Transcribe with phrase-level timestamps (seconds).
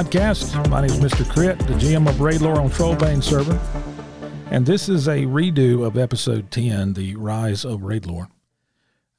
[0.00, 0.70] Welcome to the podcast.
[0.70, 1.24] My name is Mr.
[1.24, 3.60] Krit, the GM of Raidlore on Trollbane server.
[4.50, 8.28] And this is a redo of episode 10, The Rise of Raidlore.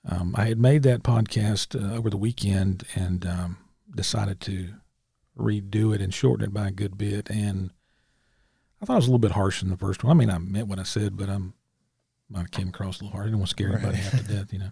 [0.10, 3.58] Um, I had made that podcast uh, over the weekend and um,
[3.94, 4.74] decided to
[5.38, 7.30] redo it and shorten it by a good bit.
[7.30, 7.70] And
[8.82, 10.18] I thought it was a little bit harsh in the first one.
[10.18, 11.54] I mean, I meant what I said, but I'm
[12.36, 13.26] have came across a little hard.
[13.26, 14.72] I didn't want to scare anybody half to death, you know.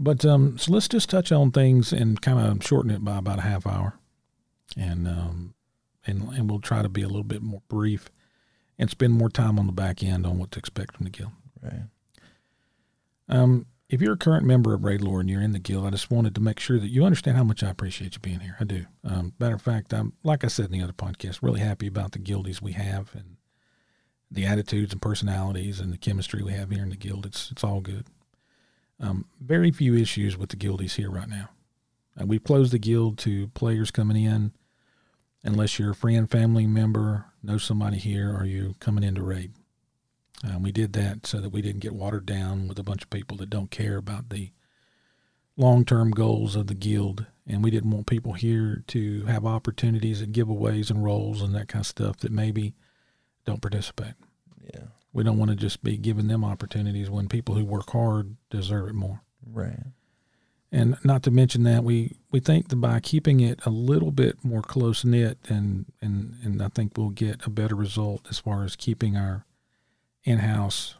[0.00, 3.38] But um, so let's just touch on things and kind of shorten it by about
[3.38, 4.00] a half hour,
[4.76, 5.54] and um,
[6.06, 8.08] and and we'll try to be a little bit more brief,
[8.78, 11.32] and spend more time on the back end on what to expect from the guild.
[11.62, 11.82] Right.
[13.28, 16.10] Um, if you're a current member of Raidlore and you're in the guild, I just
[16.10, 18.56] wanted to make sure that you understand how much I appreciate you being here.
[18.58, 18.86] I do.
[19.04, 22.12] Um, matter of fact, I'm like I said in the other podcast, really happy about
[22.12, 23.36] the guildies we have and
[24.30, 27.24] the attitudes and personalities and the chemistry we have here in the guild.
[27.26, 28.06] It's it's all good.
[29.00, 31.50] Um, very few issues with the guildies here right now.
[32.20, 34.52] Uh, we've closed the guild to players coming in,
[35.42, 39.52] unless you're a friend, family member, know somebody here, or you coming in to raid.
[40.42, 43.10] Um, we did that so that we didn't get watered down with a bunch of
[43.10, 44.50] people that don't care about the
[45.56, 47.26] long term goals of the guild.
[47.46, 51.68] And we didn't want people here to have opportunities and giveaways and roles and that
[51.68, 52.74] kind of stuff that maybe
[53.44, 54.14] don't participate.
[54.62, 54.84] Yeah.
[55.12, 58.88] We don't want to just be giving them opportunities when people who work hard deserve
[58.88, 59.20] it more.
[59.46, 59.78] Right.
[60.74, 64.44] And not to mention that we, we think that by keeping it a little bit
[64.44, 68.64] more close knit and, and, and I think we'll get a better result as far
[68.64, 69.46] as keeping our
[70.24, 70.96] in house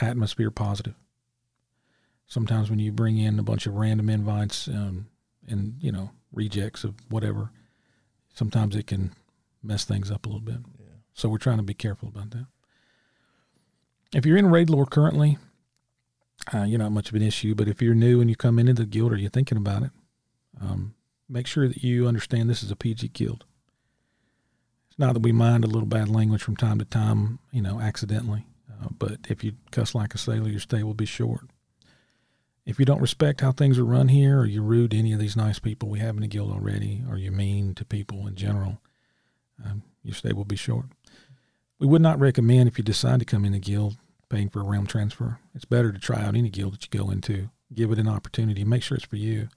[0.00, 0.94] atmosphere positive.
[2.28, 5.08] Sometimes when you bring in a bunch of random invites um,
[5.48, 7.50] and, you know, rejects of whatever,
[8.32, 9.10] sometimes it can
[9.60, 10.60] mess things up a little bit.
[10.78, 10.86] Yeah.
[11.14, 12.46] So we're trying to be careful about that.
[14.14, 15.36] If you're in Raid Lore currently,
[16.52, 17.54] uh, you're not much of an issue.
[17.54, 19.90] But if you're new and you come into the guild or you're thinking about it,
[20.60, 20.94] um,
[21.28, 23.44] make sure that you understand this is a PG guild.
[24.88, 27.80] It's not that we mind a little bad language from time to time, you know,
[27.80, 28.46] accidentally.
[28.70, 31.42] Uh, but if you cuss like a sailor, your stay will be short.
[32.64, 35.20] If you don't respect how things are run here, or you're rude to any of
[35.20, 38.34] these nice people we have in the guild already, or you're mean to people in
[38.34, 38.78] general,
[39.64, 40.86] um, your stay will be short.
[41.78, 43.96] We would not recommend if you decide to come in the guild
[44.28, 45.38] paying for a realm transfer.
[45.54, 47.50] It's better to try out any guild that you go into.
[47.74, 48.64] Give it an opportunity.
[48.64, 49.48] Make sure it's for you.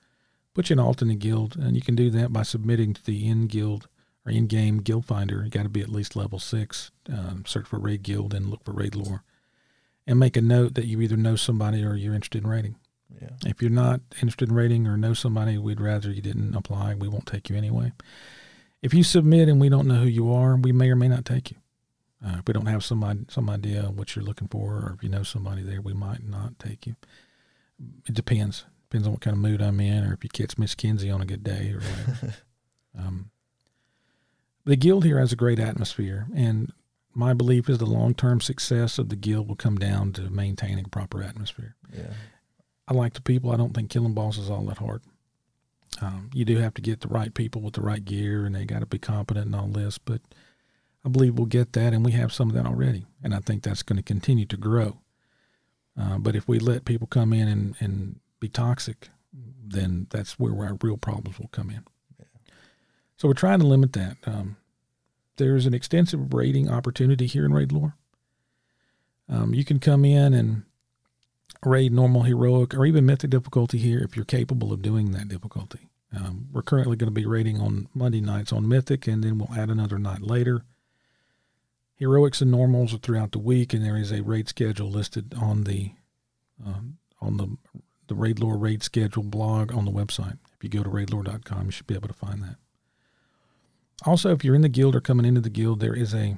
[0.54, 3.48] Put you an alternate guild, and you can do that by submitting to the in
[3.48, 3.88] guild
[4.26, 5.44] or in game guild finder.
[5.44, 6.92] You got to be at least level six.
[7.08, 9.24] Um, search for raid guild and look for raid lore,
[10.08, 12.76] and make a note that you either know somebody or you're interested in raiding.
[13.22, 13.30] Yeah.
[13.46, 16.96] If you're not interested in raiding or know somebody, we'd rather you didn't apply.
[16.96, 17.92] We won't take you anyway.
[18.82, 21.26] If you submit and we don't know who you are, we may or may not
[21.26, 21.58] take you.
[22.26, 25.10] Uh, if we don't have some some idea what you're looking for, or if you
[25.10, 26.96] know somebody there, we might not take you.
[28.08, 28.66] It depends.
[28.90, 31.22] Depends on what kind of mood I'm in, or if you catch Miss Kinsey on
[31.22, 32.36] a good day, or whatever.
[32.98, 33.32] um,
[34.66, 36.74] the guild here has a great atmosphere, and
[37.14, 40.86] my belief is the long term success of the guild will come down to maintaining
[40.86, 41.76] a proper atmosphere.
[41.94, 42.14] Yeah.
[42.88, 43.52] I like the people.
[43.52, 45.04] I don't think killing boss is all that hard.
[46.02, 48.66] Um, you do have to get the right people with the right gear, and they
[48.66, 49.98] got to be competent and all this.
[49.98, 50.22] But
[51.06, 53.06] I believe we'll get that, and we have some of that already.
[53.24, 55.00] And I think that's going to continue to grow.
[56.00, 60.54] Uh, but if we let people come in and, and be toxic, then that's where
[60.66, 61.84] our real problems will come in.
[63.18, 64.18] So we're trying to limit that.
[64.26, 64.58] Um,
[65.38, 67.94] there's an extensive raiding opportunity here in Raidlore.
[69.28, 70.64] Um, you can come in and
[71.66, 75.90] raid normal, heroic, or even mythic difficulty here if you're capable of doing that difficulty.
[76.16, 79.58] Um, we're currently going to be raiding on Monday nights on mythic, and then we'll
[79.58, 80.64] add another night later.
[82.00, 85.66] Heroics and normals are throughout the week, and there is a raid schedule listed on
[85.66, 85.92] the
[86.66, 87.58] um, on the
[88.08, 90.38] the Raidlore raid schedule blog on the website.
[90.56, 92.56] If you go to raidlore.com, you should be able to find that.
[94.06, 96.38] Also, if you're in the guild or coming into the guild, there is a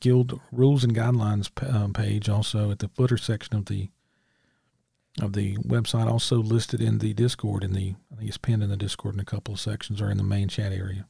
[0.00, 3.90] guild rules and guidelines um, page also at the footer section of the
[5.20, 6.10] of the website.
[6.10, 9.20] Also listed in the Discord in the I think it's pinned in the Discord in
[9.20, 11.06] a couple of sections or in the main chat area.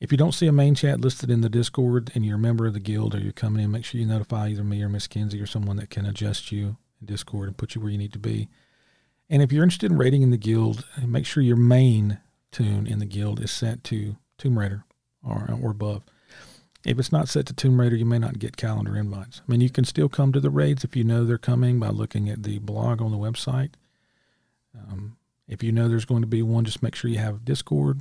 [0.00, 2.66] If you don't see a main chat listed in the Discord and you're a member
[2.66, 5.06] of the guild or you're coming in, make sure you notify either me or Miss
[5.06, 8.14] Kinsey or someone that can adjust you in Discord and put you where you need
[8.14, 8.48] to be.
[9.28, 12.18] And if you're interested in raiding in the guild, make sure your main
[12.50, 14.84] toon in the guild is set to Tomb Raider
[15.22, 16.02] or, or above.
[16.82, 19.42] If it's not set to Tomb Raider, you may not get calendar invites.
[19.46, 21.88] I mean, you can still come to the raids if you know they're coming by
[21.88, 23.72] looking at the blog on the website.
[24.74, 28.00] Um, if you know there's going to be one, just make sure you have Discord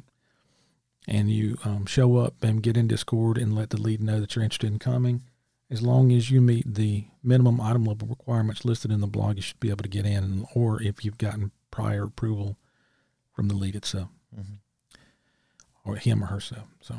[1.08, 4.36] and you um, show up and get in Discord and let the lead know that
[4.36, 5.24] you're interested in coming.
[5.72, 9.42] As long as you meet the minimum item level requirements listed in the blog, you
[9.42, 12.58] should be able to get in, or if you've gotten prior approval
[13.34, 14.10] from the lead itself.
[14.36, 14.56] Mm-hmm.
[15.90, 16.68] or him or herself.
[16.82, 16.96] So,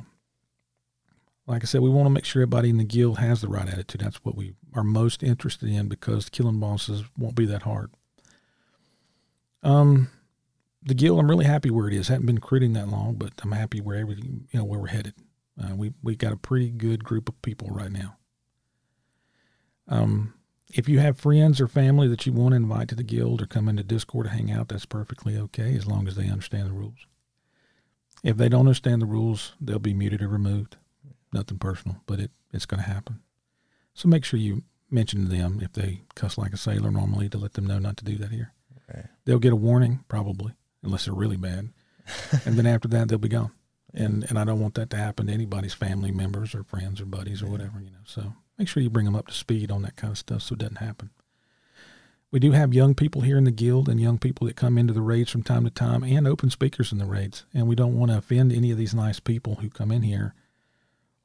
[1.47, 3.69] like I said, we want to make sure everybody in the guild has the right
[3.69, 4.01] attitude.
[4.01, 7.93] That's what we are most interested in because killing bosses won't be that hard.
[9.63, 10.11] Um,
[10.83, 12.09] the guild, I'm really happy where it is.
[12.09, 15.15] Haven't been recruiting that long, but I'm happy where everything, you know, where we're headed.
[15.63, 18.17] Uh, we we got a pretty good group of people right now.
[19.89, 20.35] Um,
[20.73, 23.47] if you have friends or family that you want to invite to the guild or
[23.47, 26.73] come into Discord to hang out, that's perfectly okay as long as they understand the
[26.73, 27.07] rules.
[28.23, 30.77] If they don't understand the rules, they'll be muted or removed.
[31.33, 33.21] Nothing personal, but it, it's going to happen.
[33.95, 37.39] So make sure you mention to them if they cuss like a sailor normally to
[37.39, 38.53] let them know not to do that here.
[38.91, 39.07] Okay.
[39.25, 41.71] They'll get a warning probably, unless they're really bad,
[42.45, 43.53] and then after that they'll be gone.
[43.93, 47.07] And and I don't want that to happen to anybody's family members or friends or
[47.07, 47.99] buddies or whatever you know.
[48.05, 50.55] So make sure you bring them up to speed on that kind of stuff so
[50.55, 51.11] it doesn't happen.
[52.31, 54.93] We do have young people here in the guild and young people that come into
[54.93, 57.45] the raids from time to time and open speakers in the raids.
[57.53, 60.35] And we don't want to offend any of these nice people who come in here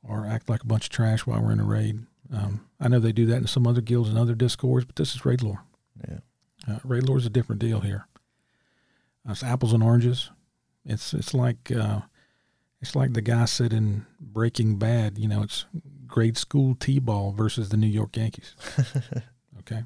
[0.01, 1.99] or act like a bunch of trash while we're in a raid.
[2.33, 5.13] Um, I know they do that in some other guilds and other discords, but this
[5.13, 5.63] is raid lore.
[6.07, 6.19] Yeah.
[6.67, 8.07] Uh, raid lore is a different deal here.
[9.27, 10.29] It's apples and oranges.
[10.85, 12.01] It's it's like uh,
[12.81, 15.17] it's like the guy said in Breaking Bad.
[15.17, 15.65] You know, it's
[16.07, 18.55] grade school t-ball versus the New York Yankees.
[19.59, 19.83] okay.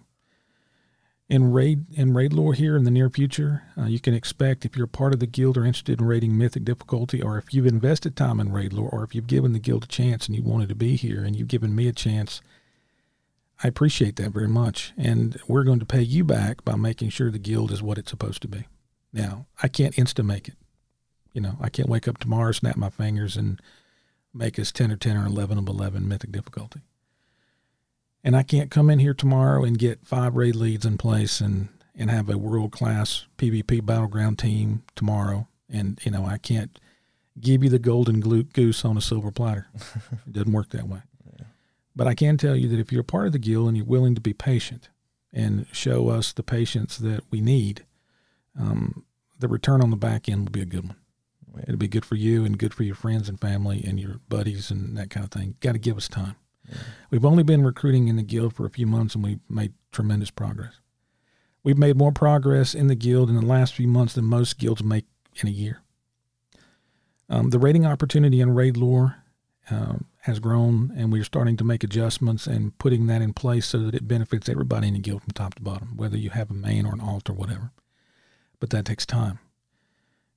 [1.29, 4.75] In raid in raid lore here in the near future, uh, you can expect if
[4.75, 8.15] you're part of the guild or interested in raiding mythic difficulty, or if you've invested
[8.15, 10.69] time in raid lore, or if you've given the guild a chance and you wanted
[10.69, 12.41] to be here and you've given me a chance,
[13.63, 14.91] I appreciate that very much.
[14.97, 18.09] And we're going to pay you back by making sure the guild is what it's
[18.09, 18.65] supposed to be.
[19.11, 20.55] Now, I can't insta make it.
[21.33, 23.61] You know, I can't wake up tomorrow, snap my fingers, and
[24.33, 26.81] make us 10 or 10 or 11 of 11 mythic difficulty
[28.23, 31.69] and I can't come in here tomorrow and get five raid leads in place and
[31.95, 35.47] and have a world class PvP battleground team tomorrow.
[35.69, 36.79] And you know, I can't
[37.39, 39.67] give you the golden goose on a silver platter.
[39.75, 41.01] it doesn't work that way.
[41.37, 41.45] Yeah.
[41.95, 44.15] But I can tell you that if you're part of the guild and you're willing
[44.15, 44.89] to be patient
[45.33, 47.85] and show us the patience that we need,
[48.57, 49.05] um,
[49.37, 50.97] the return on the back end will be a good one.
[51.55, 51.63] Yeah.
[51.63, 54.71] It'll be good for you and good for your friends and family and your buddies
[54.71, 55.55] and that kind of thing.
[55.59, 56.35] Got to give us time.
[57.09, 60.29] We've only been recruiting in the guild for a few months and we've made tremendous
[60.29, 60.79] progress.
[61.63, 64.83] We've made more progress in the guild in the last few months than most guilds
[64.83, 65.05] make
[65.41, 65.81] in a year.
[67.29, 69.23] Um, the raiding opportunity in raid lore
[69.69, 73.79] um, has grown, and we're starting to make adjustments and putting that in place so
[73.79, 76.55] that it benefits everybody in the guild from top to bottom, whether you have a
[76.55, 77.71] main or an alt or whatever.
[78.59, 79.39] But that takes time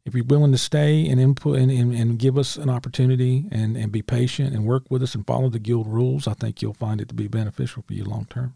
[0.05, 3.77] if you're willing to stay and input and, and, and, give us an opportunity and,
[3.77, 6.75] and be patient and work with us and follow the guild rules, I think you'll
[6.75, 8.55] find it to be beneficial for you long term.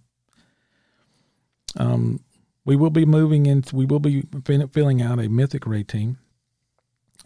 [1.77, 2.21] Um,
[2.65, 4.25] we will be moving into, we will be
[4.73, 6.19] filling out a mythic raid team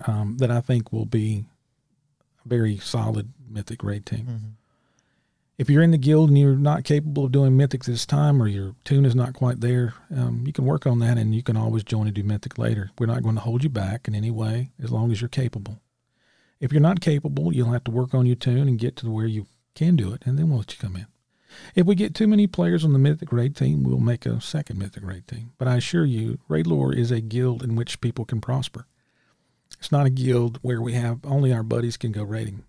[0.06, 1.46] um, that I think will be
[2.44, 4.26] a very solid mythic raid team.
[4.26, 4.59] Mm-hmm
[5.60, 8.48] if you're in the guild and you're not capable of doing mythic this time or
[8.48, 11.54] your toon is not quite there, um, you can work on that and you can
[11.54, 12.90] always join and do mythic later.
[12.98, 15.82] We're not going to hold you back in any way as long as you're capable.
[16.60, 19.26] If you're not capable, you'll have to work on your toon and get to where
[19.26, 21.08] you can do it, and then we'll let you come in.
[21.74, 24.79] If we get too many players on the Mythic Raid team, we'll make a second
[24.79, 25.52] Mythic Raid team.
[25.58, 28.86] But I assure you, Raid Lore is a guild in which people can prosper.
[29.79, 32.64] It's not a guild where we have only our buddies can go raiding.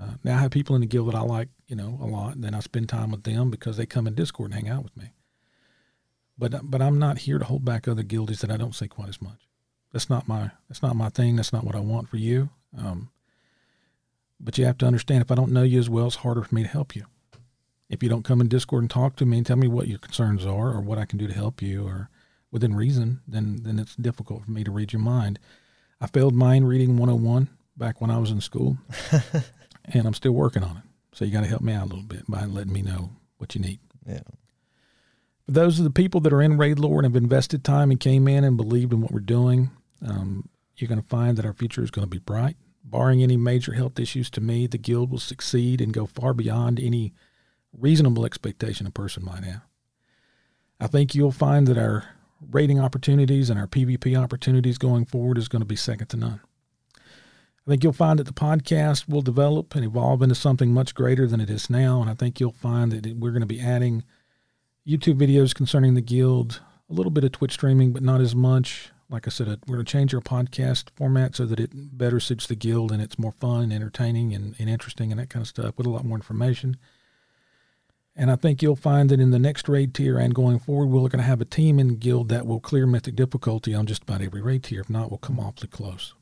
[0.00, 2.34] Uh, now I have people in the guild that I like, you know, a lot,
[2.34, 4.84] and then I spend time with them because they come in Discord and hang out
[4.84, 5.12] with me.
[6.38, 9.08] But but I'm not here to hold back other guildies that I don't see quite
[9.08, 9.48] as much.
[9.92, 11.36] That's not my that's not my thing.
[11.36, 12.50] That's not what I want for you.
[12.76, 13.10] Um,
[14.40, 16.54] but you have to understand if I don't know you as well, it's harder for
[16.54, 17.04] me to help you.
[17.88, 19.98] If you don't come in Discord and talk to me and tell me what your
[19.98, 22.08] concerns are or what I can do to help you or
[22.50, 25.38] within reason, then then it's difficult for me to read your mind.
[26.00, 28.78] I failed mind reading 101 back when I was in school.
[29.84, 30.82] and I'm still working on it.
[31.12, 33.54] So you got to help me out a little bit by letting me know what
[33.54, 33.80] you need.
[34.06, 34.20] Yeah.
[35.46, 37.98] For those of the people that are in Raid Lore and have invested time and
[37.98, 39.70] came in and believed in what we're doing,
[40.06, 42.56] um, you're going to find that our future is going to be bright.
[42.84, 46.80] Barring any major health issues to me, the guild will succeed and go far beyond
[46.80, 47.12] any
[47.72, 49.62] reasonable expectation a person might have.
[50.80, 52.04] I think you'll find that our
[52.50, 56.40] raiding opportunities and our PvP opportunities going forward is going to be second to none.
[57.66, 61.28] I think you'll find that the podcast will develop and evolve into something much greater
[61.28, 62.00] than it is now.
[62.00, 64.02] And I think you'll find that we're going to be adding
[64.86, 68.90] YouTube videos concerning the guild, a little bit of Twitch streaming, but not as much.
[69.08, 72.18] Like I said, uh, we're going to change our podcast format so that it better
[72.18, 75.42] suits the guild and it's more fun and entertaining and, and interesting and that kind
[75.42, 76.76] of stuff with a lot more information.
[78.16, 81.08] And I think you'll find that in the next raid tier and going forward, we're
[81.08, 84.20] going to have a team in guild that will clear mythic difficulty on just about
[84.20, 84.80] every raid tier.
[84.80, 86.14] If not, we'll come awfully close.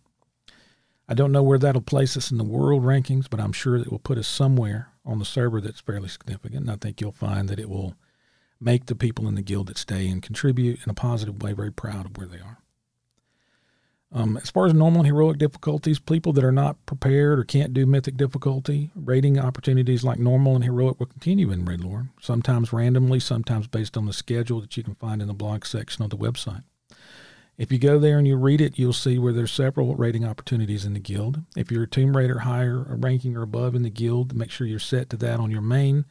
[1.10, 3.90] I don't know where that'll place us in the world rankings, but I'm sure it
[3.90, 6.62] will put us somewhere on the server that's fairly significant.
[6.62, 7.96] And I think you'll find that it will
[8.60, 11.72] make the people in the guild that stay and contribute in a positive way very
[11.72, 12.58] proud of where they are.
[14.12, 17.74] Um, as far as normal and heroic difficulties, people that are not prepared or can't
[17.74, 22.72] do mythic difficulty, raiding opportunities like normal and heroic will continue in Raid Lore, sometimes
[22.72, 26.10] randomly, sometimes based on the schedule that you can find in the blog section of
[26.10, 26.62] the website.
[27.60, 30.86] If you go there and you read it, you'll see where there's several raiding opportunities
[30.86, 31.42] in the guild.
[31.54, 34.78] If you're a Tomb Raider higher ranking or above in the guild, make sure you're
[34.78, 36.06] set to that on your main.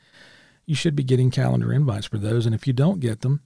[0.67, 2.45] You should be getting calendar invites for those.
[2.45, 3.41] And if you don't get them,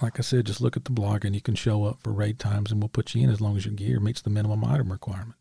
[0.00, 2.38] like I said, just look at the blog and you can show up for raid
[2.38, 4.92] times and we'll put you in as long as your gear meets the minimum item
[4.92, 5.34] requirement.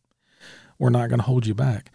[0.79, 1.91] We're not going to hold you back.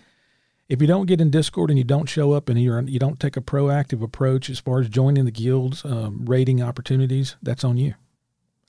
[0.69, 3.19] If you don't get in Discord and you don't show up and you're, you don't
[3.19, 7.79] take a proactive approach as far as joining the guild's um, raiding opportunities, that's on
[7.79, 7.95] you.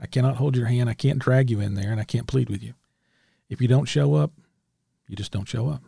[0.04, 0.90] I cannot hold your hand.
[0.90, 2.74] I can't drag you in there and I can't plead with you.
[3.50, 4.34] If you don't show up,
[5.08, 5.82] you just don't show up.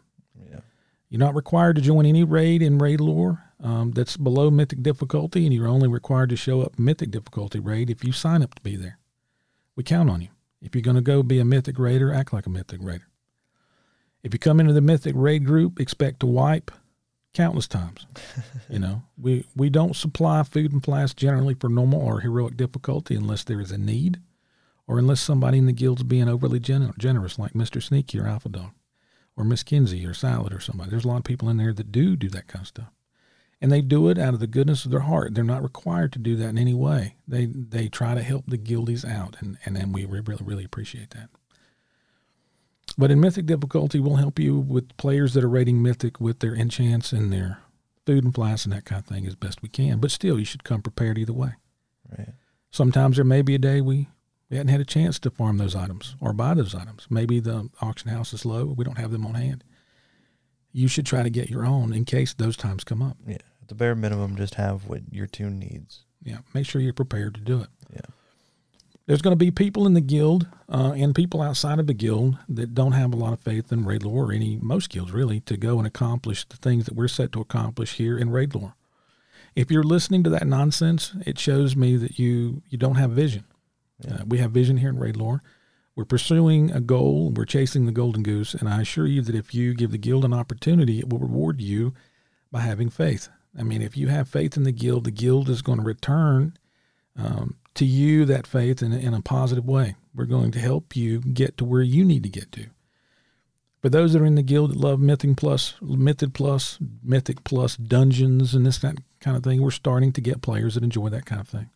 [0.49, 0.61] Yeah.
[1.09, 5.45] You're not required to join any raid in raid lore um, that's below mythic difficulty,
[5.45, 8.61] and you're only required to show up mythic difficulty raid if you sign up to
[8.61, 8.99] be there.
[9.75, 10.29] We count on you.
[10.61, 13.07] If you're going to go be a mythic raider, act like a mythic raider.
[14.23, 16.71] If you come into the mythic raid group, expect to wipe
[17.35, 18.05] countless times.
[18.69, 23.15] you know, we we don't supply food and flasks generally for normal or heroic difficulty
[23.15, 24.19] unless there is a need,
[24.87, 28.49] or unless somebody in the guild's being overly gener- generous, like Mister Sneaky or Alpha
[28.49, 28.71] Dog,
[29.37, 30.89] or Miss Kinsey or Salad or somebody.
[30.89, 32.91] There's a lot of people in there that do do that kind of stuff
[33.61, 35.33] and they do it out of the goodness of their heart.
[35.33, 37.15] They're not required to do that in any way.
[37.27, 41.11] They they try to help the guildies out, and and, and we really really appreciate
[41.11, 41.29] that.
[42.97, 46.55] But in Mythic difficulty, we'll help you with players that are raiding Mythic with their
[46.55, 47.59] enchants and their
[48.05, 49.99] food and flasks and that kind of thing as best we can.
[49.99, 51.53] But still, you should come prepared either way.
[52.17, 52.29] Right.
[52.71, 54.07] Sometimes there may be a day we,
[54.49, 57.07] we hadn't had a chance to farm those items or buy those items.
[57.09, 58.65] Maybe the auction house is low.
[58.65, 59.63] We don't have them on hand
[60.75, 63.15] you should try to get your own in case those times come up.
[63.25, 63.37] Yeah.
[63.61, 66.03] At the bare minimum, just have what your toon needs.
[66.21, 66.39] Yeah.
[66.53, 67.69] Make sure you're prepared to do it.
[69.07, 72.37] There's going to be people in the guild uh, and people outside of the guild
[72.49, 75.41] that don't have a lot of faith in raid lore or any most guilds really
[75.41, 78.75] to go and accomplish the things that we're set to accomplish here in raid lore.
[79.55, 83.45] If you're listening to that nonsense, it shows me that you you don't have vision.
[84.01, 84.15] Yeah.
[84.15, 85.41] Uh, we have vision here in raid lore.
[85.95, 89.53] We're pursuing a goal, we're chasing the golden goose, and I assure you that if
[89.53, 91.93] you give the guild an opportunity, it will reward you
[92.51, 93.29] by having faith.
[93.57, 96.57] I mean, if you have faith in the guild, the guild is going to return
[97.15, 99.95] um, to you that faith in, in a positive way.
[100.13, 102.67] We're going to help you get to where you need to get to.
[103.81, 107.77] For those that are in the guild that love Mythic Plus, Mythic Plus, Mythic Plus
[107.77, 111.25] dungeons and this that kind of thing, we're starting to get players that enjoy that
[111.25, 111.69] kind of thing.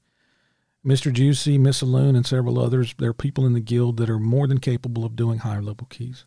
[0.86, 1.12] Mr.
[1.12, 4.48] Juicy, Miss Saloon, and several others, there are people in the guild that are more
[4.48, 6.26] than capable of doing higher level keys.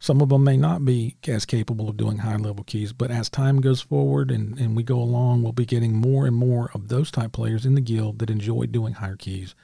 [0.00, 3.28] Some of them may not be as capable of doing high level keys, but as
[3.28, 6.88] time goes forward and, and we go along, we'll be getting more and more of
[6.88, 9.54] those type players in the guild that enjoy doing higher keys.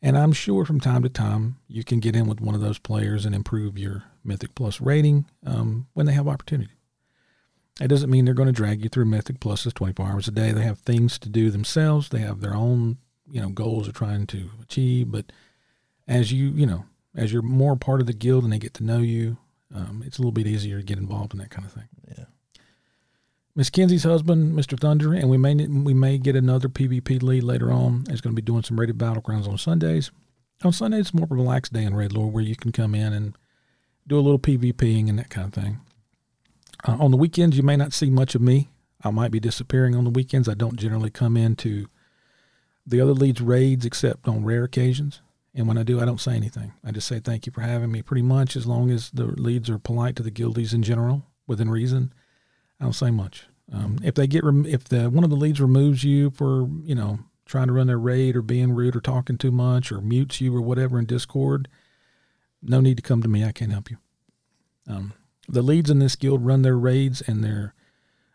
[0.00, 2.78] And I'm sure from time to time you can get in with one of those
[2.78, 6.74] players and improve your Mythic Plus rating um, when they have opportunity.
[7.80, 10.52] That doesn't mean they're going to drag you through Mythic Pluses 24 hours a day.
[10.52, 12.08] They have things to do themselves.
[12.08, 12.98] They have their own
[13.30, 15.10] you know goals they're trying to achieve.
[15.10, 15.32] But
[16.06, 16.84] as you you know
[17.14, 19.36] as you're more part of the guild and they get to know you,
[19.74, 21.88] um, it's a little bit easier to get involved in that kind of thing.
[22.16, 22.24] Yeah.
[23.54, 24.78] Miss Kenzie's husband, Mr.
[24.78, 28.04] Thunder, and we may we may get another PvP lead later on.
[28.08, 30.10] Is going to be doing some rated battlegrounds on Sundays.
[30.64, 32.94] On Sundays, it's more of a relaxed day in Raid Lore where you can come
[32.94, 33.36] in and
[34.06, 35.80] do a little PvPing and that kind of thing.
[36.86, 38.68] Uh, on the weekends, you may not see much of me.
[39.02, 40.48] I might be disappearing on the weekends.
[40.48, 41.86] I don't generally come in to
[42.86, 45.20] the other leads raids except on rare occasions.
[45.58, 46.72] And when I do, I don't say anything.
[46.84, 48.00] I just say thank you for having me.
[48.00, 51.68] Pretty much, as long as the leads are polite to the guildies in general, within
[51.68, 52.12] reason,
[52.80, 53.46] I don't say much.
[53.72, 56.94] Um, if they get rem- if the one of the leads removes you for you
[56.94, 60.40] know trying to run their raid or being rude or talking too much or mutes
[60.40, 61.68] you or whatever in Discord,
[62.62, 63.44] no need to come to me.
[63.44, 63.98] I can't help you.
[64.86, 65.12] Um,
[65.48, 67.74] the leads in this guild run their raids and their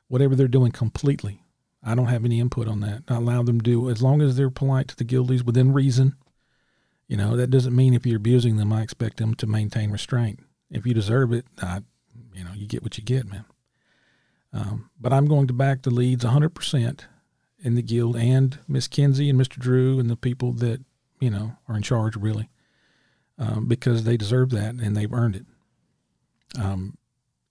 [0.08, 1.44] whatever they're doing completely
[1.86, 3.04] I don't have any input on that.
[3.10, 6.16] I allow them to do as long as they're polite to the guildies within reason.
[7.14, 10.40] You know, that doesn't mean if you're abusing them, I expect them to maintain restraint.
[10.72, 11.82] If you deserve it, I,
[12.34, 13.46] you know, you get what you get, man.
[14.52, 17.02] Um, but I'm going to back the leads 100%
[17.60, 19.60] in the guild and Miss Kinsey and Mr.
[19.60, 20.82] Drew and the people that,
[21.20, 22.50] you know, are in charge really,
[23.38, 25.46] um, because they deserve that and they've earned it.
[26.60, 26.98] Um,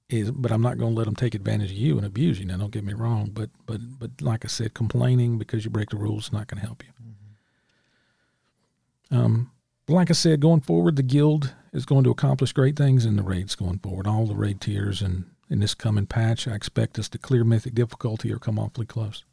[0.09, 2.47] is, but I'm not going to let them take advantage of you and abuse you.
[2.47, 5.91] Now, don't get me wrong, but but but like I said, complaining because you break
[5.91, 6.91] the rules is not going to help you.
[9.13, 9.25] Mm-hmm.
[9.25, 9.52] Um,
[9.93, 13.23] like I said, going forward, the guild is going to accomplish great things in the
[13.23, 14.07] raids going forward.
[14.07, 17.75] All the raid tiers and in this coming patch, I expect us to clear mythic
[17.75, 19.25] difficulty or come awfully close.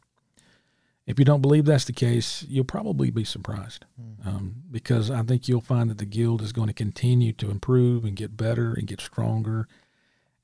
[1.06, 3.84] If you don't believe that's the case, you'll probably be surprised
[4.24, 8.04] um, because I think you'll find that the guild is going to continue to improve
[8.04, 9.66] and get better and get stronger.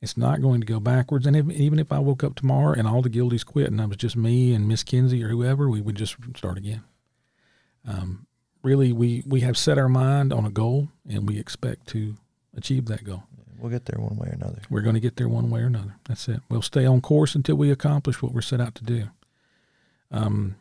[0.01, 1.27] It's not going to go backwards.
[1.27, 3.87] And if, even if I woke up tomorrow and all the guildies quit and I
[3.87, 6.83] was just me and Miss Kinsey or whoever, we would just start again.
[7.87, 8.26] Um,
[8.67, 12.17] really, we, we have set our mind on a goal and we expect to
[12.57, 13.23] achieve that goal.
[13.59, 14.61] We'll get there one way or another.
[14.69, 15.95] We're going to get there one way or another.
[16.09, 16.41] That's it.
[16.51, 19.05] We'll stay on course until we accomplish what we're set out to do.
[20.11, 20.57] Um,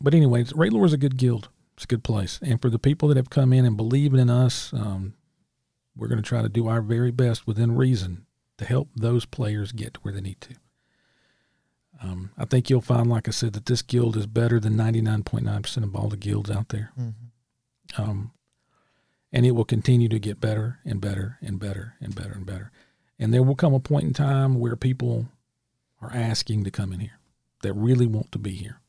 [0.00, 1.48] but anyways, Raidlore is a good guild.
[1.74, 2.40] It's a good place.
[2.42, 5.14] And for the people that have come in and believe in us, um,
[5.96, 8.26] we're going to try to do our very best within reason
[8.58, 10.54] to help those players get to where they need to.
[12.02, 15.82] Um, I think you'll find, like I said, that this guild is better than 99.9%
[15.82, 16.90] of all the guilds out there.
[16.98, 17.26] Mm-hmm.
[17.96, 18.32] Um,
[19.32, 22.70] and it will continue to get better and better and better and better and better.
[23.18, 25.28] And there will come a point in time where people
[26.00, 27.18] are asking to come in here
[27.62, 28.80] that really want to be here.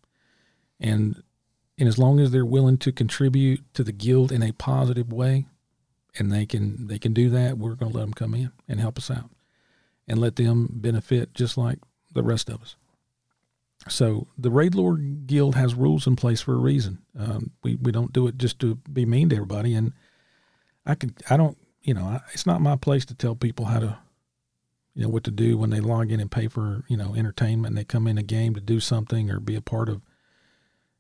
[0.79, 1.23] And
[1.79, 5.45] and as long as they're willing to contribute to the guild in a positive way,
[6.17, 8.79] and they can they can do that, we're going to let them come in and
[8.79, 9.29] help us out,
[10.07, 11.79] and let them benefit just like
[12.13, 12.75] the rest of us.
[13.89, 16.99] So the Raid Lore Guild has rules in place for a reason.
[17.17, 19.93] Um, we we don't do it just to be mean to everybody, and
[20.85, 23.79] I could I don't you know I, it's not my place to tell people how
[23.79, 23.97] to
[24.93, 27.71] you know what to do when they log in and pay for you know entertainment
[27.71, 30.01] and they come in a game to do something or be a part of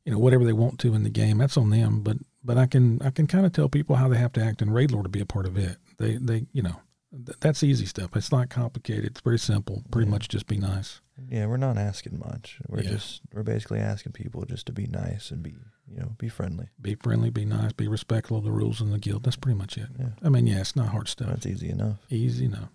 [0.05, 1.37] you know whatever they want to in the game.
[1.37, 2.01] That's on them.
[2.01, 4.61] But but I can I can kind of tell people how they have to act
[4.61, 5.77] in Raid Lore to be a part of it.
[5.97, 6.79] They they you know
[7.25, 10.11] th- that's easy stuff it's not complicated it's very simple pretty Yeah.
[10.11, 12.59] much just be nice Yeah, we're not asking much.
[12.69, 12.91] We're Yeah.
[12.91, 15.55] just we're basically asking people just to be nice and be
[15.89, 16.69] you know be friendly.
[16.81, 19.77] be friendly be nice be respectful of the rules in the guild that's pretty much
[19.77, 21.97] it Yeah, I mean yeah it's not hard stuff that's easy enough.
[22.09, 22.69] Easy enough.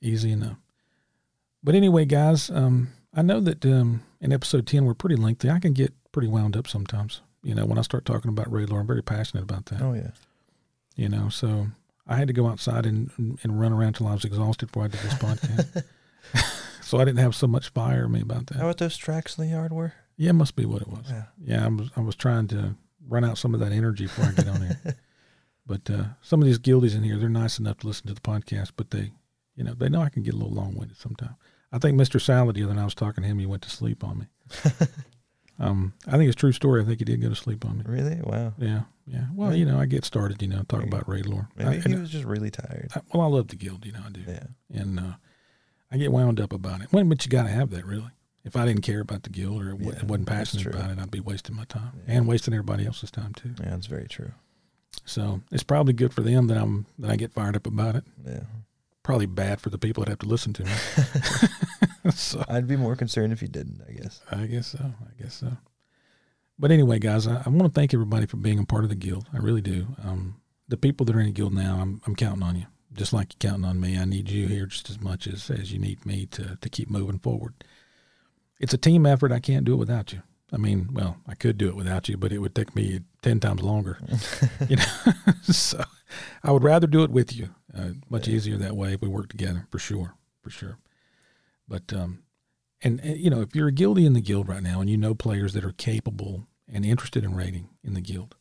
[0.00, 0.56] Easy enough.
[1.62, 5.50] But anyway, guys, um, I know that um, in episode 10, we're pretty lengthy.
[5.50, 7.20] I can get pretty wound up sometimes.
[7.42, 9.82] You know, when I start talking about Raid Lore, I'm very passionate about that.
[9.82, 10.10] Oh yeah,
[10.94, 11.68] You know, so
[12.08, 14.88] I had to go outside and, and run around till I was exhausted before I
[14.88, 15.84] did this podcast.
[16.82, 18.56] so I didn't have so much fire in me about that.
[18.56, 19.92] how about those tracks in the yard were?
[20.16, 21.04] Yeah, it must be what it was.
[21.08, 22.74] Yeah, Yeah, I was I was trying to
[23.06, 24.96] run out some of that energy before I get on here.
[25.68, 28.22] But uh, some of these guildies in here, they're nice enough to listen to the
[28.22, 29.12] podcast, but they,
[29.54, 31.34] you know, they know I can get a little long winded sometimes.
[31.70, 32.18] I think Mr.
[32.18, 34.26] Salad the other night I was talking to him, he went to sleep on me.
[35.58, 36.82] um, I think it's a true story.
[36.82, 37.84] I think he did go to sleep on me.
[37.86, 38.20] really?
[38.22, 38.52] Wow.
[38.58, 39.24] Yeah, yeah.
[39.34, 41.48] Well, you know, I get started, you know, talk Maybe- about raid lore.
[41.56, 42.90] Maybe I, he was just really tired.
[42.94, 45.12] I- well, I love the guild, you know, I do, Yeah, and uh,
[45.90, 46.88] I get wound up about it.
[46.92, 48.10] Well, but you got to have that, really.
[48.44, 51.20] If I didn't care about the guild or Yeah, wasn't passionate about it, I'd be
[51.20, 52.14] wasting my time Yeah.
[52.14, 53.54] and wasting everybody else's time too.
[53.60, 54.30] yeah, that's very true.
[55.04, 58.04] So it's probably good for them that I'm that I get fired up about it.
[58.26, 58.40] Yeah,
[59.02, 60.70] Probably bad for the people that have to listen to me.
[62.14, 63.82] so I'd be more concerned if he didn't.
[63.88, 64.20] I guess.
[64.30, 64.78] I guess so.
[64.80, 65.52] I guess so.
[66.58, 68.96] But anyway, guys, I, I want to thank everybody for being a part of the
[68.96, 69.26] guild.
[69.32, 69.86] I really do.
[70.04, 73.12] Um, the people that are in the guild now, I'm, I'm counting on you, just
[73.12, 73.96] like you're counting on me.
[73.98, 76.90] I need you here just as much as, as you need me to, to keep
[76.90, 77.54] moving forward.
[78.60, 79.30] It's a team effort.
[79.30, 80.22] I can't do it without you.
[80.52, 83.38] I mean, well, I could do it without you, but it would take me 10
[83.38, 83.98] times longer.
[84.68, 85.82] you know, so
[86.42, 87.50] I would rather do it with you.
[87.76, 88.34] Uh, much Yeah.
[88.34, 90.78] easier that way if we work together, for sure, for sure.
[91.68, 92.22] But um,
[92.82, 94.96] and, and you know, if you're a guildie in the guild right now, and you
[94.96, 98.34] know players that are capable and interested in raiding in the guild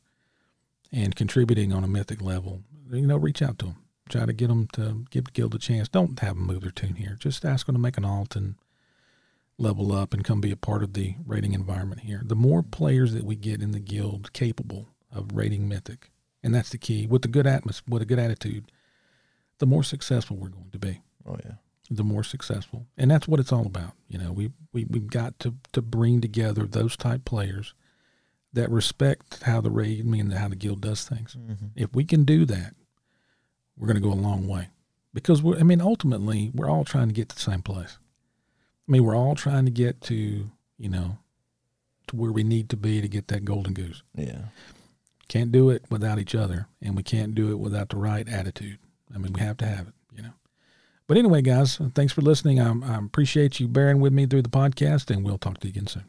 [0.91, 3.83] and contributing on a mythic level, you know, reach out to them.
[4.09, 5.89] Try to get them to give the guild a chance.
[5.89, 7.17] Don't have them move their toon here.
[7.19, 8.55] Just ask them to make an alt and
[9.57, 12.21] level up and come be a part of the raiding environment here.
[12.23, 16.11] The more players that we get in the guild capable of raiding mythic,
[16.41, 18.71] and that's the key, with a good atmos, with a good attitude,
[19.57, 21.55] the more successful we're going to be Oh yeah.
[21.89, 22.86] The more successful.
[22.97, 23.93] And that's what it's all about.
[24.08, 27.73] You know, we, we, we've got to, to bring together those type players
[28.54, 31.36] that respect how the raid, I mean, how the guild does things.
[31.39, 31.67] Mm-hmm.
[31.76, 32.73] If we can do that,
[33.78, 34.69] we're going to go a long way
[35.13, 37.97] because we're, I mean, ultimately we're all trying to get to the same place.
[38.88, 40.15] I mean, we're all trying to get to,
[40.78, 41.17] you know,
[42.08, 44.02] to where we need to be to get that golden goose.
[44.15, 44.45] Yeah.
[45.28, 48.80] Can't do it without each other, and we can't do it without the right attitude.
[49.13, 49.93] I mean, we have to have it.
[51.08, 52.60] But anyway, guys, thanks for listening.
[52.60, 55.72] I, I appreciate you bearing with me through the podcast, and we'll talk to you
[55.72, 56.04] again soon.